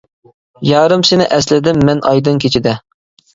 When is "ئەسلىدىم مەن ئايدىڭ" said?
1.35-2.41